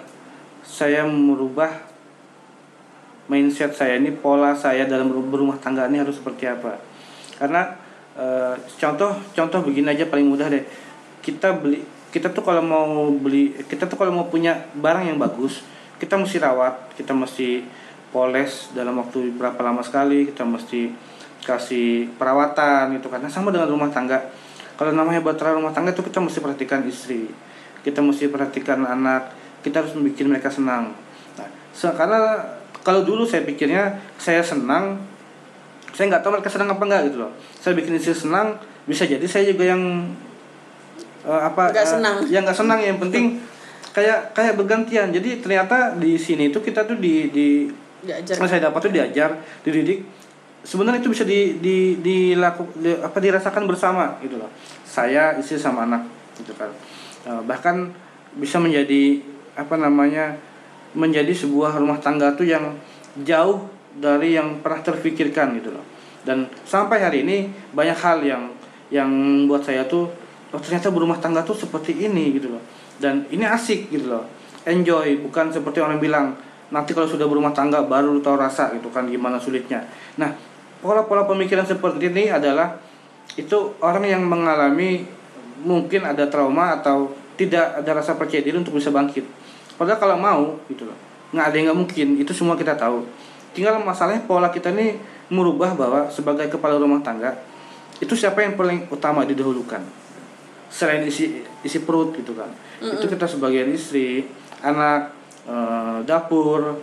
[0.62, 1.74] saya merubah
[3.26, 6.78] mindset saya ini pola saya dalam ber- berumah tangga ini harus seperti apa.
[7.35, 7.74] Karena
[8.14, 10.62] eh, contoh contoh begini aja paling mudah deh.
[11.18, 11.83] Kita beli
[12.14, 15.66] kita tuh kalau mau beli kita tuh kalau mau punya barang yang bagus
[15.98, 17.66] kita mesti rawat kita mesti
[18.14, 20.94] poles dalam waktu berapa lama sekali kita mesti
[21.42, 24.22] kasih perawatan gitu karena sama dengan rumah tangga.
[24.78, 27.30] Kalau namanya bahtera rumah tangga itu kita mesti perhatikan istri
[27.85, 30.92] kita mesti perhatikan anak kita harus membuat mereka senang.
[31.37, 31.49] Nah,
[31.97, 32.20] karena
[32.85, 35.01] kalau dulu saya pikirnya saya senang
[35.94, 37.33] saya nggak tahu mereka senang apa enggak gitu loh.
[37.62, 40.11] Saya bikin istri senang bisa jadi saya juga yang
[41.25, 42.20] uh, apa senang.
[42.20, 43.38] Uh, yang nggak senang yang penting
[43.94, 45.14] kayak kayak bergantian.
[45.14, 47.49] Jadi ternyata di sini itu kita tuh di di
[48.05, 48.37] Diajar.
[48.44, 50.05] saya dapat tuh diajar dididik.
[50.64, 54.51] Sebenarnya itu bisa di di dilaku di, apa dirasakan bersama gitu loh.
[54.85, 56.05] Saya istri sama anak
[56.37, 56.68] gitu kan.
[56.68, 57.90] Eh, bahkan
[58.37, 59.22] bisa menjadi
[59.54, 60.34] apa namanya
[60.94, 62.74] menjadi sebuah rumah tangga tuh yang
[63.22, 65.84] jauh dari yang pernah terfikirkan gitu loh.
[66.24, 68.42] Dan sampai hari ini banyak hal yang
[68.90, 69.10] yang
[69.50, 70.10] buat saya tuh
[70.54, 72.62] oh ternyata berumah tangga tuh seperti ini gitu loh.
[72.98, 74.24] Dan ini asik gitu loh.
[74.64, 76.34] Enjoy bukan seperti orang bilang
[76.72, 79.84] nanti kalau sudah berumah tangga baru tahu rasa gitu kan gimana sulitnya.
[80.18, 80.32] Nah
[80.82, 82.76] pola-pola pemikiran seperti ini adalah
[83.38, 85.06] itu orang yang mengalami
[85.62, 89.23] mungkin ada trauma atau tidak ada rasa percaya diri untuk bisa bangkit.
[89.79, 90.99] Padahal kalau mau gitu loh.
[91.35, 93.07] Nggak ada yang nggak mungkin itu semua kita tahu.
[93.55, 94.99] Tinggal masalahnya pola kita ini
[95.31, 97.35] merubah bahwa sebagai kepala rumah tangga
[98.03, 99.83] itu siapa yang paling utama didahulukan?
[100.71, 102.51] Selain isi isi perut gitu kan.
[102.83, 104.27] Itu kita sebagai istri
[104.62, 105.14] anak
[105.47, 106.79] eh, dapur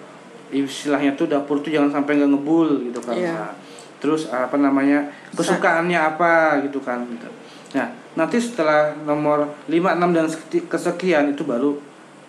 [0.52, 3.16] istilahnya tuh dapur tuh jangan sampai nggak ngebul gitu kan.
[3.16, 3.36] Iya.
[3.36, 3.52] Nah,
[4.02, 5.06] terus apa namanya
[5.38, 7.30] kesukaannya apa gitu kan gitu.
[7.78, 10.26] nah nanti setelah nomor 5, 6 dan
[10.68, 11.80] kesekian itu baru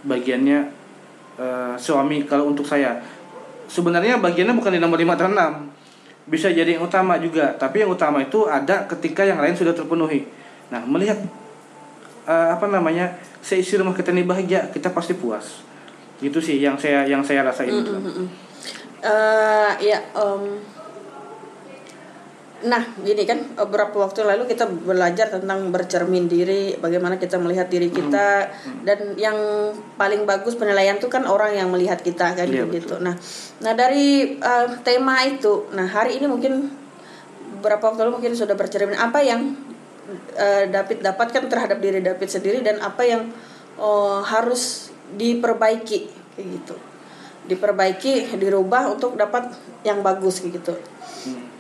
[0.06, 0.60] bagiannya
[1.38, 3.02] eh, suami kalau untuk saya.
[3.66, 5.82] Sebenarnya bagiannya bukan di nomor 5 atau 6
[6.22, 10.26] bisa jadi yang utama juga tapi yang utama itu ada ketika yang lain sudah terpenuhi.
[10.70, 11.18] Nah melihat
[12.26, 15.66] eh, apa namanya seisi rumah kita ini bahagia kita pasti puas.
[16.22, 17.74] Itu sih yang saya yang saya rasain.
[17.74, 17.90] Gitu.
[19.02, 20.62] Eh, ya, em,
[22.62, 27.90] nah gini kan beberapa waktu lalu kita belajar tentang bercermin diri, bagaimana kita melihat diri
[27.90, 28.50] kita
[28.86, 29.36] dan yang
[29.98, 33.02] paling bagus penilaian itu kan orang yang melihat kita kan Iya, gitu.
[33.02, 33.18] Nah,
[33.62, 36.70] nah dari eh, tema itu, nah hari ini mungkin
[37.58, 39.58] beberapa waktu lalu mungkin sudah bercermin apa yang
[40.34, 43.30] eh, David dapatkan terhadap diri David sendiri dan apa yang
[43.78, 45.98] oh, harus diperbaiki
[46.36, 46.91] kayak gitu
[47.46, 49.50] diperbaiki dirubah untuk dapat
[49.82, 50.74] yang bagus gitu.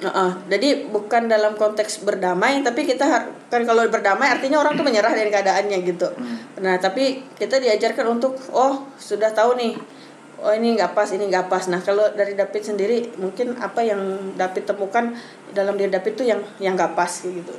[0.02, 0.30] Heeh.
[0.50, 3.06] jadi bukan dalam konteks berdamai tapi kita
[3.46, 6.10] kan kalau berdamai artinya orang tuh menyerah dari keadaannya gitu.
[6.58, 9.78] Nah tapi kita diajarkan untuk oh sudah tahu nih
[10.42, 11.70] oh ini nggak pas ini nggak pas.
[11.70, 15.14] Nah kalau dari David sendiri mungkin apa yang David temukan
[15.54, 17.54] dalam diri David tuh yang yang nggak pas gitu.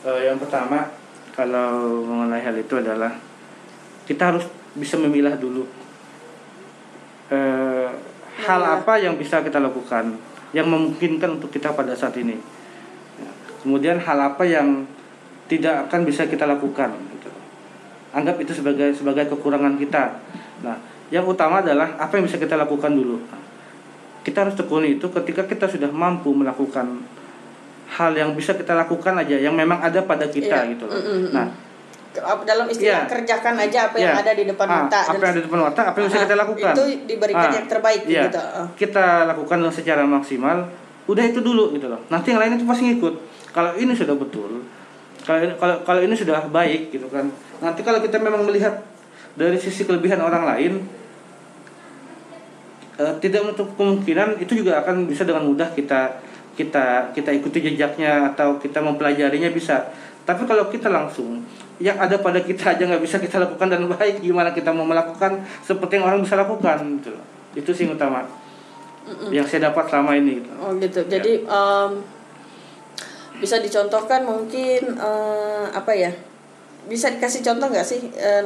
[0.00, 0.86] Eh, yang pertama
[1.34, 3.18] kalau mengenai hal itu adalah
[4.06, 4.46] kita harus
[4.78, 5.79] bisa memilah dulu
[7.30, 7.88] eh,
[8.40, 8.78] hal Memilah.
[8.78, 10.14] apa yang bisa kita lakukan
[10.50, 12.36] yang memungkinkan untuk kita pada saat ini
[13.16, 13.30] Ya.
[13.60, 14.88] kemudian hal apa yang
[15.44, 17.28] tidak akan bisa kita lakukan gitu.
[18.10, 20.16] anggap itu sebagai sebagai kekurangan kita
[20.62, 20.78] nah
[21.10, 23.18] yang utama adalah apa yang bisa kita lakukan dulu
[24.20, 27.02] kita harus tekuni itu ketika kita sudah mampu melakukan
[27.90, 30.70] hal yang bisa kita lakukan aja yang memang ada pada kita Iya.
[30.72, 30.94] gitu loh.
[30.94, 31.34] Mm.
[31.34, 31.46] Nah,
[32.42, 33.10] dalam istilah Iya.
[33.10, 34.22] kerjakan aja apa yang Iya.
[34.26, 36.22] ada di depan ah, mata apa yang ada di depan mata, apa yang bisa Ah,
[36.26, 36.72] kita lakukan.
[36.74, 38.22] itu diberikan Ah, yang terbaik iya.
[38.26, 38.66] gitu Ah.
[38.74, 40.58] Kita lakukan secara maksimal.
[41.06, 42.02] Udah itu dulu gitu loh.
[42.06, 43.14] Nanti yang lain itu pasti ngikut.
[43.50, 44.62] Kalau ini sudah betul,
[45.22, 47.30] kalau ini- kalau kalau ini sudah baik gitu kan.
[47.58, 48.74] Nanti kalau kita memang melihat
[49.34, 50.72] dari sisi kelebihan orang lain
[52.96, 56.20] eh, tidak menutup kemungkinan itu juga akan bisa dengan mudah kita
[56.52, 59.88] kita kita ikuti jejaknya atau kita mempelajarinya bisa
[60.28, 61.40] tapi kalau kita langsung
[61.80, 65.32] yang ada pada kita aja nggak bisa kita lakukan dan baik gimana kita mau melakukan
[65.58, 67.16] seperti yang orang bisa lakukan gitu
[67.52, 68.22] itu sih yang utama
[69.28, 70.50] yang saya dapat selama ini gitu.
[70.54, 71.00] Oh gitu.
[71.04, 71.90] Jadi em,
[73.36, 76.12] bisa dicontohkan mungkin eh, apa ya?
[76.86, 78.44] Bisa dikasih contoh nggak sih eh,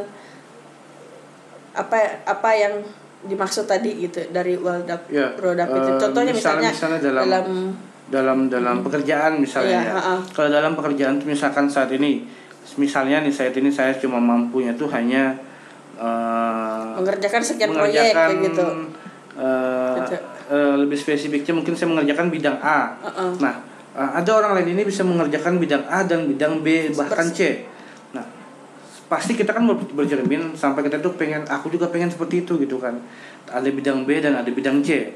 [1.74, 2.80] apa apa yang
[3.24, 5.74] dimaksud tadi gitu dari Well Dap- Ya, Bro David?
[5.74, 7.46] eh, Contohnya misalnya- misalnya, dalam- dalam
[8.04, 10.16] dalam dalam pekerjaan misalnya Iya, ya.
[10.30, 12.24] Kalau dalam pekerjaan misalkan saat ini
[12.80, 15.36] misalnya nih saat ini saya cuma mampunya tuh hanya
[16.00, 18.66] eh, mengerjakan sekian proyek mengerjakan kayak gitu.
[19.94, 20.16] Gitu.
[20.50, 22.94] eh, lebih spesifiknya mungkin saya mengerjakan bidang A.
[23.02, 23.30] Uh-uh.
[23.38, 23.54] Nah,
[23.94, 27.66] eh, ada orang lain ini bisa mengerjakan bidang A dan bidang B bahkan C.
[28.14, 28.24] Nah,
[29.10, 32.78] pasti kita kan ber- bercermin sampai kita tuh pengen aku juga pengen seperti itu gitu
[32.78, 32.96] kan.
[33.50, 35.14] Ada bidang B dan ada bidang C.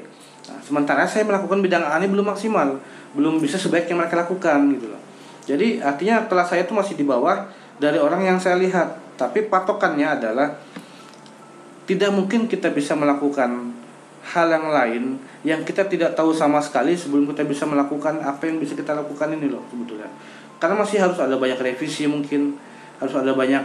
[0.49, 2.79] Nah, sementara saya melakukan bidang A ini belum maksimal,
[3.13, 4.98] belum bisa sebaik yang mereka lakukan gitu loh.
[5.47, 7.47] Jadi artinya kelas saya tuh masih di bawah
[7.79, 8.99] dari orang yang saya lihat.
[9.19, 10.47] Tapi patokannya adalah
[11.87, 13.75] tidak mungkin kita bisa melakukan
[14.19, 15.03] hal yang lain
[15.41, 19.31] yang kita tidak tahu sama sekali sebelum kita bisa melakukan apa yang bisa kita lakukan
[19.33, 20.05] ini loh sebetulnya
[20.61, 22.59] karena masih harus ada banyak revisi mungkin
[22.99, 23.63] harus ada banyak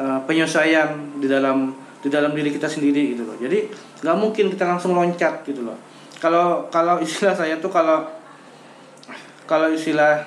[0.00, 3.36] uh, penyesuaian di dalam di dalam diri kita sendiri gitu loh.
[3.38, 3.68] Jadi
[4.02, 5.78] nggak mungkin kita langsung loncat gitu loh.
[6.18, 8.08] Kalau kalau istilah saya tuh kalau
[9.46, 10.24] kalau istilah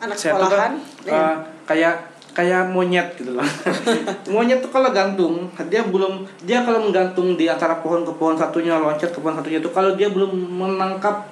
[0.00, 0.72] anak saya tuh sekolahan
[1.04, 1.94] kan, uh, kayak
[2.36, 3.48] kayak monyet gitu loh.
[4.34, 8.76] monyet tuh kalau gantung, dia belum dia kalau menggantung di antara pohon ke pohon satunya
[8.76, 11.24] loncat ke pohon satunya itu kalau dia belum menangkap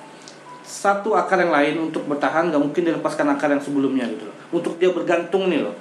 [0.65, 4.37] satu akar yang lain untuk bertahan nggak mungkin dilepaskan akar yang sebelumnya gitu loh.
[4.57, 5.77] Untuk dia bergantung nih loh.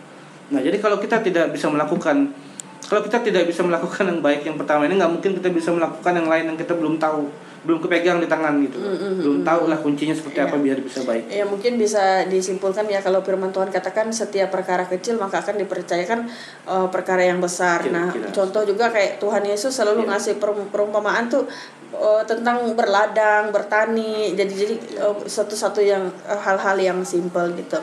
[0.52, 2.36] Nah, jadi kalau kita tidak bisa melakukan
[2.84, 6.14] kalau kita tidak bisa melakukan yang baik yang pertama ini nggak mungkin kita bisa melakukan
[6.20, 7.26] yang lain yang kita belum tahu
[7.64, 10.46] belum kepegang di tangan gitu Mm, mm, belum mm, tahu lah kuncinya seperti Iya.
[10.46, 14.84] apa biar bisa baik Ya mungkin bisa disimpulkan ya kalau firman Tuhan katakan setiap perkara
[14.84, 16.20] kecil maka akan dipercayakan
[16.66, 17.80] eh, perkara yang besar.
[17.88, 18.36] Nah, Kira-kira.
[18.36, 20.10] contoh juga kayak Tuhan Yesus selalu Iya.
[20.10, 21.48] ngasih perum- perumpamaan tuh
[21.94, 24.34] eh, tentang berladang, bertani.
[24.34, 27.80] Jadi jadi eh, satu-satu yang hal-hal yang simpel gitu.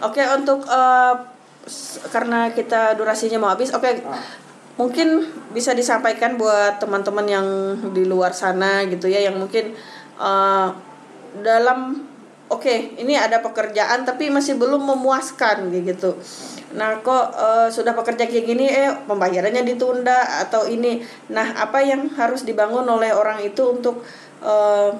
[0.00, 1.14] Oke, untuk eh,
[1.64, 3.90] s- karena kita durasinya mau habis, oke
[4.74, 7.46] mungkin bisa disampaikan buat teman-teman yang
[7.94, 9.74] di luar sana gitu ya yang mungkin
[10.18, 10.68] eh,
[11.42, 12.02] dalam
[12.50, 16.18] oke ini ada pekerjaan tapi masih belum memuaskan gitu.
[16.74, 21.02] Nah kok eh, sudah pekerja kayak gini eh pembayarannya ditunda atau ini.
[21.30, 24.02] Nah apa yang harus dibangun oleh orang itu untuk
[24.42, 24.90] eh,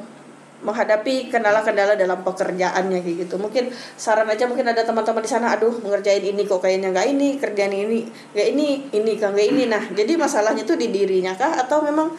[0.63, 3.35] menghadapi kendala-kendala dalam pekerjaannya kayak gitu.
[3.37, 7.29] Mungkin saran aja mungkin ada teman-teman di sana aduh mengerjain ini kok kayaknya nggak ini
[7.43, 8.01] kerjaan ini
[8.33, 9.63] nggak ini ini kan nggak ini.
[9.67, 11.59] Nah jadi masalahnya tuh di dirinya kah?
[11.59, 12.15] Atau memang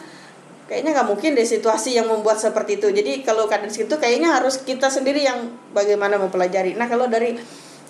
[0.66, 2.92] kayaknya nggak mungkin deh situasi yang membuat seperti itu.
[2.92, 6.78] Jadi kalau keadaan segitu kayaknya harus kita sendiri yang bagaimana mempelajari.
[6.78, 7.34] Nah kalau dari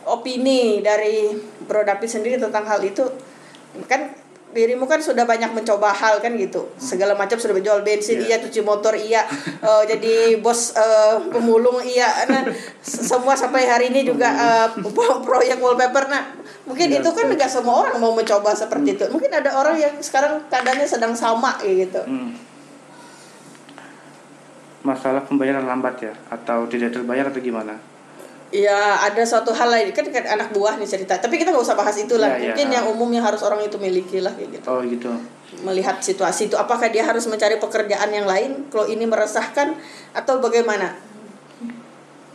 [0.06, 1.34] opini dari
[1.66, 3.02] Bro David sendiri tentang hal itu
[3.90, 4.14] kan
[4.54, 6.70] dirimu kan sudah banyak mencoba hal kan gitu.
[6.80, 8.36] Segala macam sudah menjual bensin iya.
[8.40, 8.46] Iya.
[8.46, 9.26] cuci motor iya.
[9.60, 12.08] Eh, jadi bos eh, pemulung iya.
[12.30, 12.46] Nah
[12.80, 16.08] semua sampai hari ini juga eh, pro- proyek wallpaper.
[16.08, 16.22] Nah
[16.64, 19.04] mungkin Iya, itu kan nggak semua orang mau mencoba seperti itu.
[19.12, 22.00] Mungkin ada orang yang sekarang keadaannya sedang sama gitu.
[22.04, 22.32] Hmm.
[24.86, 26.14] masalah pembayaran lambat ya?
[26.30, 27.74] Atau tidak terbayar atau gimana
[28.54, 29.90] Ya ada suatu hal lain.
[29.90, 31.18] Kan kan anak buah nih cerita.
[31.18, 32.42] Tapi kita nggak usah bahas itulah Ya, ya.
[32.54, 34.66] mungkin yang umum yang harus orang itu miliki lah kayak gitu.
[34.70, 35.10] Oh gitu.
[35.66, 36.54] Melihat situasi itu.
[36.54, 38.70] Apakah dia harus mencari pekerjaan yang lain?
[38.70, 39.74] Kalau ini meresahkan?
[40.14, 40.94] Atau bagaimana?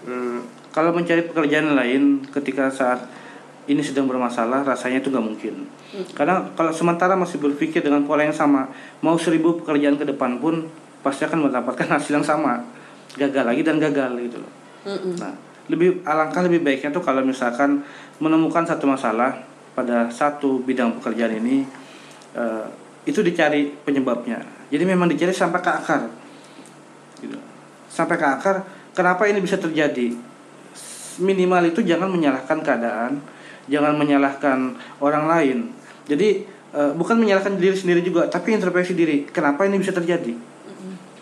[0.02, 0.43] Hmm,
[0.74, 3.06] kalau mencari pekerjaan lain ketika saat
[3.69, 5.56] ini sedang bermasalah rasanya itu nggak mungkin.
[6.17, 8.67] Karena kalau sementara masih berpikir dengan pola yang sama
[9.00, 10.65] mau seribu pekerjaan ke depan pun
[11.06, 12.63] pasti akan mendapatkan hasil yang sama.
[13.15, 14.52] Gagal lagi dan gagal gitu loh.
[14.88, 15.13] Mm-mm.
[15.19, 15.36] Nah,
[15.72, 17.80] lebih alangkah lebih baiknya tuh kalau misalkan
[18.20, 19.40] menemukan satu masalah
[19.72, 21.64] pada satu bidang pekerjaan ini
[22.36, 22.68] eh,
[23.08, 24.44] itu dicari penyebabnya.
[24.68, 26.02] Jadi memang dicari sampai ke akar.
[27.24, 27.40] Gitu.
[27.88, 30.14] Sampai ke akar, kenapa ini bisa terjadi?
[31.24, 33.24] Minimal itu jangan menyalahkan keadaan,
[33.72, 35.58] jangan menyalahkan orang lain.
[36.06, 36.44] Jadi
[36.76, 39.24] eh, bukan menyalahkan diri sendiri juga, tapi introspeksi diri.
[39.32, 40.36] Kenapa ini bisa terjadi?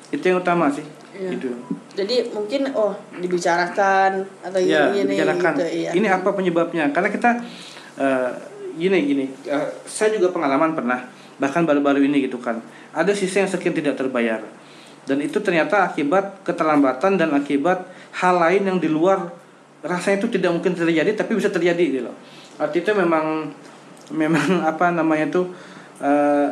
[0.10, 0.99] Itu yang utama sih.
[1.19, 1.36] Iya.
[1.36, 1.51] Gitu.
[1.99, 5.91] jadi mungkin oh dibicarakan atau ya ini ini dibicarakan gitu iya.
[5.91, 7.43] ini apa penyebabnya karena kita
[7.99, 8.32] eh,
[8.79, 12.63] gini gini eh, saya juga pengalaman pernah bahkan baru-baru ini gitu kan
[12.95, 14.39] ada sisa yang sekian tidak terbayar
[15.12, 17.84] dan itu ternyata akibat keterlambatan dan akibat
[18.23, 19.36] hal lain yang di luar
[19.84, 22.15] rasanya itu tidak mungkin terjadi tapi bisa terjadi gitu loh
[22.63, 23.51] arti itu memang
[24.15, 25.51] memang apa namanya tuh
[25.99, 26.47] eh,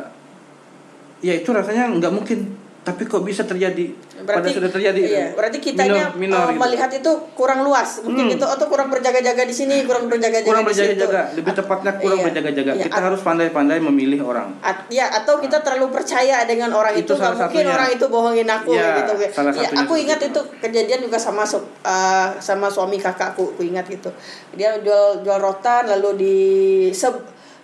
[1.24, 3.92] ya itu rasanya nggak mungkin tapi kok bisa terjadi
[4.24, 5.36] pada sudah terjadi iya, gitu.
[5.36, 6.62] berarti kitanya Minor- minor eh, gitu.
[6.64, 8.34] melihat itu kurang luas mungkin Hmm.
[8.40, 12.26] gitu atau kurang berjaga-jaga di sini kurang berjaga-jaga kurang berjaga-jaga lebih tepatnya kurang Iya.
[12.32, 16.96] berjaga-jaga Iya, kita harus pandai-pandai memilih orang At- ya atau kita terlalu percaya dengan orang
[16.96, 17.76] itu, Itu nggak salah mungkin satunya.
[17.76, 20.32] orang itu bohongin aku Ya, gitu salah ya aku ingat itu.
[20.32, 24.08] itu kejadian juga sama uh, sama suami kakakku aku ingat gitu
[24.56, 26.38] dia jual jual rotan lalu di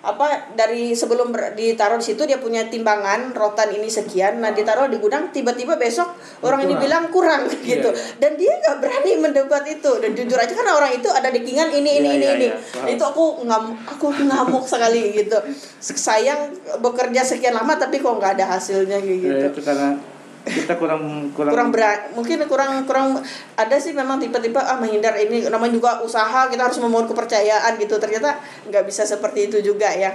[0.04, 4.38] apa dari sebelum ber- ditaruh di situ dia punya timbangan rotan ini sekian.
[4.38, 6.12] Nah ditaruh di gudang tiba-tiba besok
[6.42, 7.88] orang ini bilang kurang gitu.
[7.88, 8.20] iya.
[8.20, 9.92] dan dia nggak berani mendebat itu.
[9.98, 12.46] Dan jujur aja karena orang itu ada dekingan ini ini Iya, ini iya, ini.
[12.46, 12.56] iya.
[12.60, 12.88] Paham.
[12.92, 15.40] itu aku ngamuk aku ngamuk sekali gitu.
[15.80, 19.96] Sayang bekerja sekian lama tapi kok nggak ada hasilnya Ya, gitu itu karena
[20.44, 23.16] kita kurang kurang, kurang berat mungkin kurang kurang
[23.56, 27.96] ada sih memang tipe-tipe ah menghindar ini namanya juga usaha kita harus membangun kepercayaan gitu
[27.96, 28.36] ternyata
[28.68, 30.12] nggak bisa seperti itu juga ya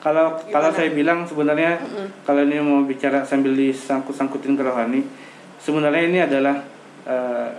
[0.00, 0.76] kalau kalau Gimana?
[0.76, 1.78] saya bilang sebenarnya
[2.24, 5.06] kalau ini mau bicara sambil disangkut-sangkutin ke rohani
[5.56, 6.56] sebenarnya ini adalah
[7.04, 7.50] eh,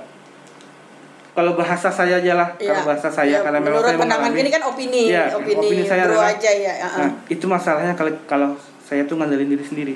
[1.31, 2.75] kalau bahasa saya aja lah Iya.
[2.75, 5.83] kalau bahasa saya Ya, karena memang menurut saya pandangan ini kan opini Iya, opini, opini
[5.87, 6.99] saya adalah- aja ya uh-uh.
[6.99, 8.49] Nah, itu masalahnya kalau kalau
[8.81, 9.95] saya tuh ngandelin diri sendiri.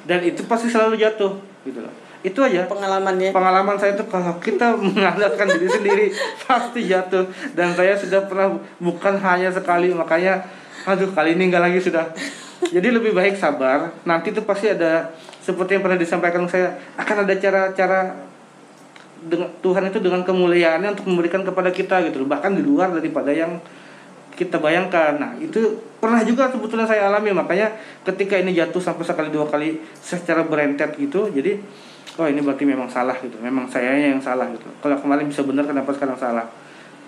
[0.00, 1.92] dan itu pasti selalu jatuh gitu loh.
[2.20, 2.68] Itu aja.
[2.68, 3.32] Pengalamannya.
[3.32, 6.06] Pengalaman saya itu kalau kita mengandalkan diri sendiri
[6.44, 7.24] pasti jatuh.
[7.56, 10.44] Dan saya sudah pernah bukan hanya sekali makanya
[10.88, 12.12] aduh kali ini enggak lagi sudah.
[12.68, 13.92] Jadi lebih baik sabar.
[14.04, 15.08] Nanti itu pasti ada
[15.40, 18.00] seperti yang pernah disampaikan saya akan ada cara-cara
[19.20, 22.28] dengan Tuhan itu dengan kemuliaannya untuk memberikan kepada kita gitu loh.
[22.28, 23.60] Bahkan di luar daripada yang
[24.36, 25.16] kita bayangkan.
[25.16, 29.76] Nah itu pernah juga sebetulnya saya alami makanya ketika ini jatuh sampai sekali dua kali
[30.00, 31.60] secara berentet gitu jadi
[32.16, 35.68] oh ini berarti memang salah gitu memang saya yang salah gitu kalau kemarin bisa benar
[35.68, 36.48] kenapa sekarang salah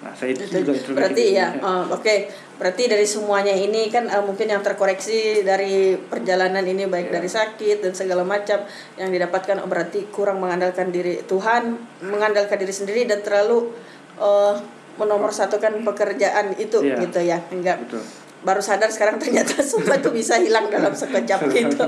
[0.03, 1.39] nah saya itu juga berarti diri.
[1.39, 2.15] ya oh, oke
[2.59, 7.23] berarti dari semuanya ini kan eh, mungkin yang terkoreksi dari perjalanan ini baik Ya.
[7.23, 8.67] dari sakit dan segala macam
[8.99, 13.71] yang didapatkan oh, berarti kurang mengandalkan diri Tuhan mengandalkan diri sendiri dan terlalu
[14.19, 14.55] eh,
[14.99, 16.97] menomorsatukan pekerjaan itu Iya.
[17.07, 18.03] gitu ya enggak betul
[18.43, 21.85] baru sadar sekarang ternyata semua itu bisa hilang dalam sekejap gitu.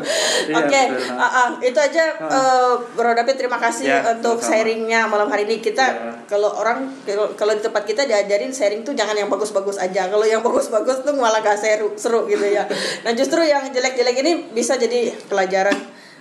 [0.46, 1.14] Iya, Oke, betul.
[1.14, 4.50] ah, ah, itu aja eh, Bro David terima kasih Ya, untuk sama-sama.
[4.54, 6.14] sharingnya malam hari ini kita Ya.
[6.24, 10.06] kalau orang kalau- kalau di tempat kita diajarin sharing tuh jangan yang bagus-bagus aja.
[10.06, 12.64] Kalau yang bagus-bagus tuh malah gak seru seru gitu ya.
[13.04, 15.74] Nah justru yang jelek-jelek ini bisa jadi pelajaran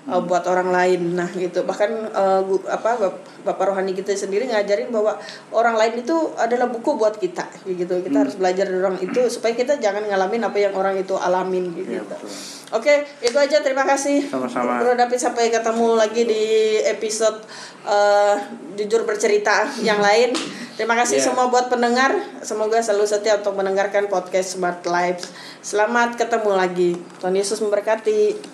[0.05, 1.13] uh, buat orang lain.
[1.13, 5.19] Nah gitu bahkan uh, apa bap- bapak rohani kita sendiri ngajarin bahwa
[5.51, 7.99] orang lain itu adalah buku buat kita gitu.
[7.99, 8.23] Kita Hmm.
[8.23, 11.91] harus belajar dari orang itu supaya kita jangan ngalamin apa yang orang itu alamin gitu.
[11.91, 12.29] Iya, betul.
[12.73, 13.59] Oke, itu aja.
[13.59, 14.25] Terima kasih.
[14.25, 14.81] Sama-sama.
[14.81, 16.43] Bro David sampai ketemu lagi di
[16.83, 17.37] episode
[17.83, 18.33] uh,
[18.73, 20.33] jujur bercerita yang lain.
[20.73, 21.29] Terima kasih Iya.
[21.29, 22.17] semua buat pendengar.
[22.41, 25.29] Semoga selalu setia untuk mendengarkan podcast Smart Lives.
[25.61, 26.91] Selamat ketemu lagi.
[27.21, 28.52] Tuhan Yesus memberkati.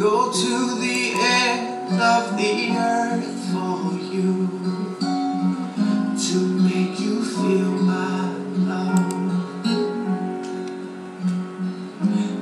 [0.00, 4.48] go to the end of the earth for you
[6.16, 8.32] to make you feel my
[8.70, 9.10] love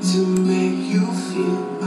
[0.01, 1.78] to make you feel